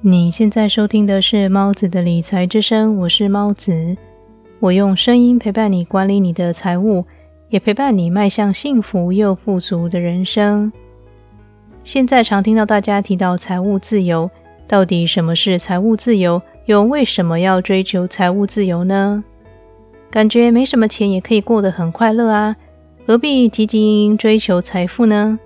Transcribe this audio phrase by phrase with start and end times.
[0.00, 3.96] 你现在收听的是猫子的理财之声，我是猫子，
[4.60, 7.04] 我用声音陪伴你管理你的财务，
[7.48, 10.72] 也陪伴你迈向幸福又富足的人生。
[11.82, 14.30] 现在常听到大家提到财务自由，
[14.68, 16.40] 到底什么是财务自由？
[16.66, 19.24] 又为什么要追求财务自由呢？
[20.12, 22.54] 感觉没什么钱也可以过得很快乐啊，
[23.04, 25.40] 何必汲汲营营追求财富呢？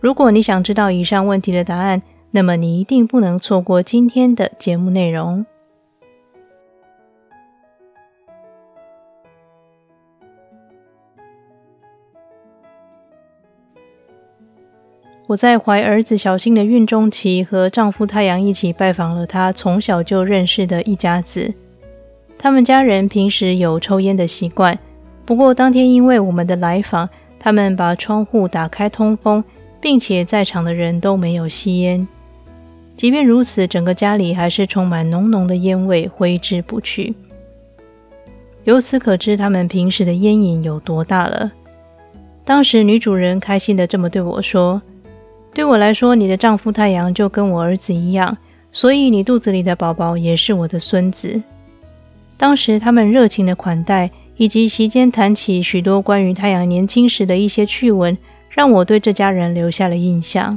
[0.00, 2.02] 如果你想知道以上问题的答案，
[2.34, 5.44] 那么你一定不能错过今天的节目内容。
[15.26, 21.52] 我在怀儿子小新的孕中期，和丈夫太阳一起拜访了他从小就认识的一家子。
[22.38, 24.78] 他们家人平时有抽烟的习惯，
[25.26, 27.08] 不过当天因为我们的来访，
[27.38, 29.44] 他们把窗户打开通风，
[29.80, 32.08] 并且在场的人都没有吸烟。
[33.02, 37.12] 即便如此，整个家里还是充满浓浓的烟味，挥之不去。
[38.62, 41.50] 由此可知，他们平时的烟瘾有多大了。
[42.44, 44.80] 当时，女主人开心的这么对我说
[45.52, 48.38] ：“对我来说，你的丈夫太阳就跟我儿子一样，
[48.70, 51.42] 所以你肚子里的宝宝也是我的孙子。”
[52.38, 58.16] 当时，他们热情的款待，以及席间谈起许多关于太阳年轻时的一些趣闻，
[58.48, 60.56] 让我对这家人留下了印象。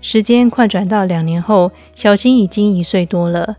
[0.00, 3.56] 时间快转到两年后，小新已经一岁多了。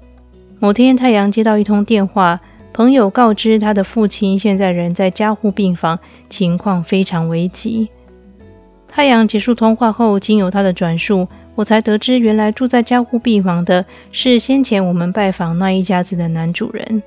[0.60, 2.40] 某天，太阳接到一通电话，
[2.74, 7.90] 朋友告知他的父亲现在人在加护病房，情况非常危急。
[8.88, 17.04] 太阳结束通话后，经由他的转述，我才得知，原来住在加护病房的是先前我们拜访那一家子的男主人。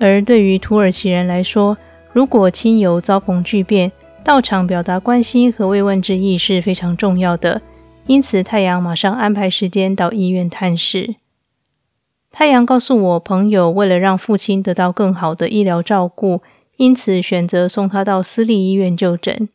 [0.00, 1.76] 而对于土耳其人来说，
[2.12, 3.90] 如果亲友遭逢巨变，
[4.28, 7.62] 到场表达关心和慰问之意是非常重要的，
[8.06, 11.14] 因此太阳马上安排时间到医院探视。
[12.30, 16.42] 太阳告诉我，朋友为了让父亲得到更好的医疗照顾，
[16.76, 19.48] 因此选择送他到私立医院就诊。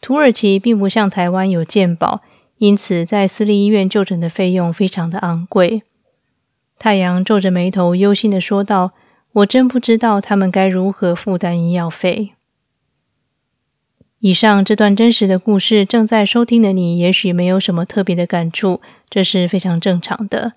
[0.00, 2.22] 土耳其并不像台湾有健保，
[2.56, 5.82] 因此在私立医院就诊的费用非常的昂贵。
[6.78, 8.92] 太阳皱着眉头，忧心的说道
[9.32, 12.30] ：“我真不知道他们该如何负担医药费。”
[14.20, 20.54] 以上这段真实的故事，正在收听的你也许没有什么特别的感触，这是非常正常的，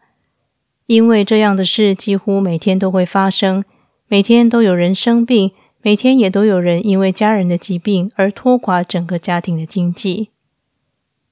[0.87, 3.63] 因为这样的事几乎每天都会发生，
[4.07, 5.51] 每天都有人生病，
[5.83, 10.29] 每天也都有人因为家人的疾病而拖垮整个家庭的经济。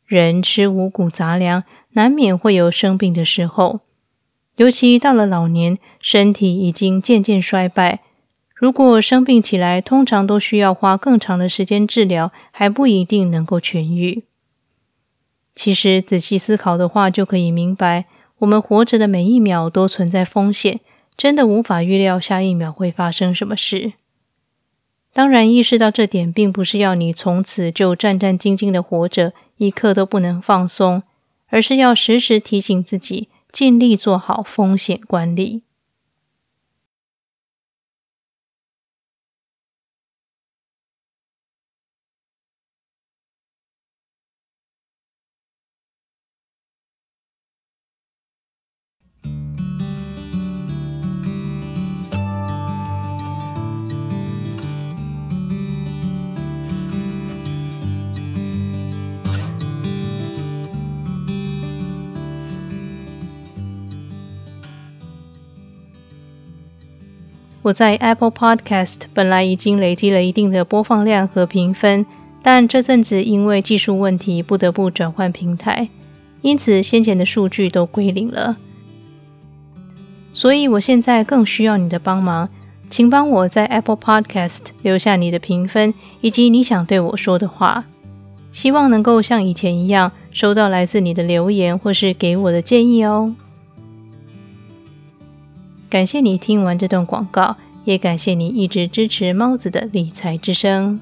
[0.05, 1.63] 人吃五谷杂粮，
[1.93, 3.79] 难免会有生病的时候，
[4.57, 8.01] 尤其到了老年，身体已经渐渐衰败。
[8.59, 14.23] 如果生病起来，通常都需要花更长的时间治疗，还不一定能够痊愈。
[15.55, 18.07] 其实仔细思考的话，就可以明白，
[18.39, 20.81] 我们活着的每一秒都存在风险，
[21.15, 23.93] 真的无法预料下一秒会发生什么事。
[25.13, 31.03] 当然，意识到这点，并不是要你从此就战战兢兢的活着，一刻都不能放松，
[31.47, 35.61] 而是要时时提醒自己，尽力做好风险管理。
[67.61, 72.05] 我在 Apple Podcast 本来已经累积了一定的播放量和评分，
[72.41, 75.89] 但这阵子因为技术问题不得不转换平台，
[76.41, 78.55] 因此先前的数据都归零了。
[80.31, 82.47] 所以我现在更需要你的帮忙，
[82.89, 87.83] 请帮我在 Apple Podcast 留下你的评分以及你想对我说的话，
[88.53, 93.35] 希望能够像以前一样收到来自你的留言或是给我的建议哦。
[95.89, 100.99] 感谢你听完这段广告，也感谢你一直支持猫子的理财之声。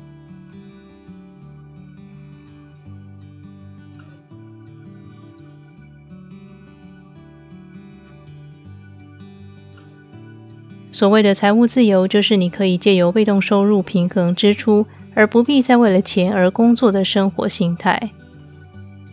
[10.89, 18.11] 所谓的财务自由，就是你可以借由被动收入平衡支出，而不必再为了钱而工作的生活心态。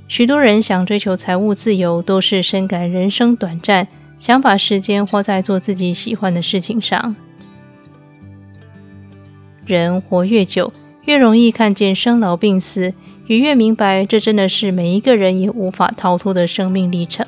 [0.06, 3.88] 许多人想追求财务自由，都是深感人生短暂。
[4.25, 7.15] 想把时间花在做自己喜欢的事情上。
[9.67, 10.73] 人活越久，
[11.05, 12.94] 越容易看见生老病死，
[13.26, 17.26] 也越明白这真的是每一个人也无法逃脱的生命历程。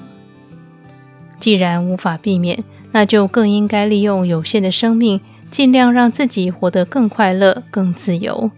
[1.38, 5.20] 既然无法避免，那就更应该利用有限的生命，
[5.50, 8.50] 尽量让自己活得更快乐、更自由。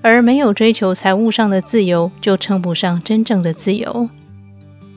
[0.00, 4.08] 而没有追求财务上的自由，就称不上真正的自由。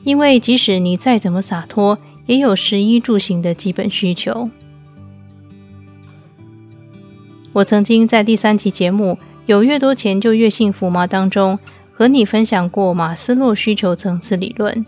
[0.04, 4.50] 因为即使你再怎么洒脱，也有食衣住行的基本需求。
[7.52, 9.12] 我曾经在第三期节目
[9.46, 11.58] 《有越多钱就越幸福吗》当中，
[11.92, 14.84] 和你分享过马斯洛需求层次理论。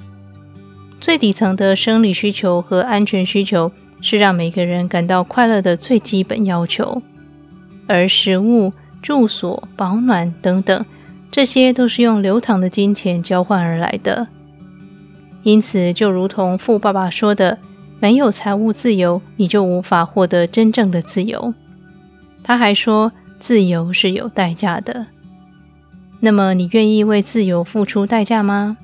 [1.00, 7.00] 最底层的生理需求和安全需求是让每个人感到快乐的最基本要求，
[7.86, 10.84] 而食物、住所、保暖等等，
[11.30, 14.26] 这些都是用流淌的金钱交换而来的。
[15.42, 17.58] 因此，就如同富爸爸说的
[18.00, 21.54] ：“没有财务自由，你就无法获得真正的自由。”
[22.42, 25.06] 他还说：“自由是有代价的。”
[26.20, 28.76] 那么，你愿意为自由付出代价吗？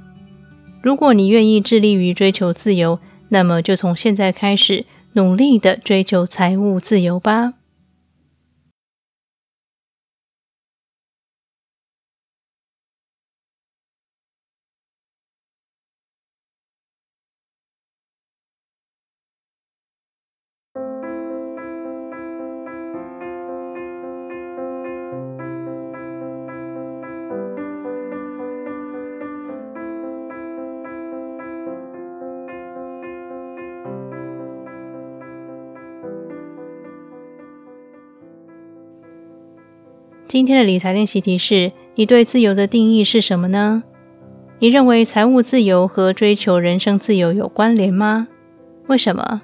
[0.80, 4.84] 如果你愿意致力于追求自由，那么就从现在开始
[5.14, 7.54] 努力的追求财务自由吧。
[40.34, 43.84] 今天的理财练习题是：你对自由的定义是什么呢？
[44.58, 48.26] 你认为财务自由和追求人生自由有关联吗？
[48.88, 49.42] 为什么？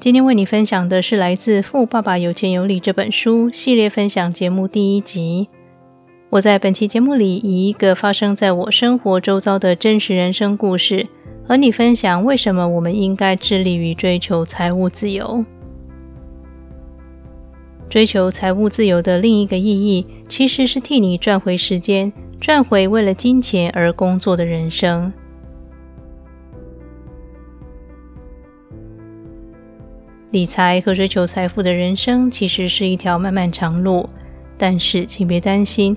[0.00, 5.50] 今天为你分享的是来自《富爸爸有钱有理》这本书系列分享节目第一集。
[6.30, 11.06] 我在本期节目里，以一个发生在我生活周遭的真实人生故事，
[11.46, 15.42] 和你分享为什么我们应该致力于追求财务自由。
[17.88, 25.10] 追求财务自由的另一个意义，其实是替你赚回时间，赚回为了金钱而工作的人生。
[30.32, 34.06] 理财和追求财富的人生，其实是一条漫漫长路，
[34.58, 35.96] 但是请别担心。